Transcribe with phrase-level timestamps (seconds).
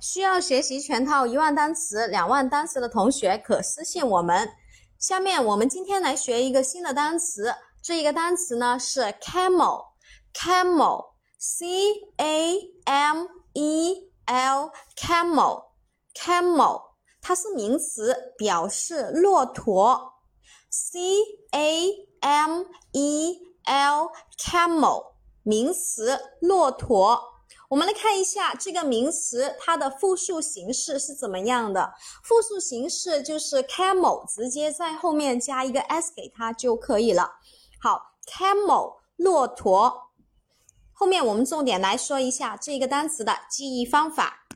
[0.00, 4.48] 需要学习全套一万单词、两万单词的同学可私信我们。
[4.98, 11.66] 下面我们今天来学一个新的单词，这一个单词呢是 camel，camel，c
[12.16, 16.82] a m e l，camel，camel，
[17.20, 20.14] 它是名词，表示骆驼
[20.70, 21.18] ，c
[21.52, 21.90] a
[22.20, 27.20] m e l，camel，名词，骆驼。
[27.68, 31.94] 我们来看一下这个名词，它的复数形式是怎么样的？
[32.24, 37.34] 复数形式就是 camel，直接在后面加一个 s 给它就可以了。
[37.80, 40.10] 好，camel，骆驼。
[40.92, 44.46] 后面我们重点来说一下这个单词的记忆方法。